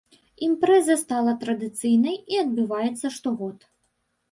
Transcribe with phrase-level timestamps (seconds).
[0.45, 3.71] Імпрэза стала традыцыйнай і адбываецца штогод.